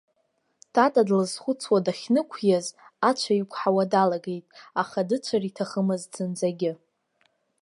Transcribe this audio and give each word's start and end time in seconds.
Тата 0.73 1.01
длызхәыцуа 1.07 1.79
дахьнықәиаз 1.85 2.67
ацәа 3.09 3.33
иқәҳауа 3.41 3.83
далагеит, 3.91 4.45
аха 4.81 5.07
дыцәар 5.07 5.43
иҭахымызт 5.49 6.09
зынӡагьы. 6.15 6.71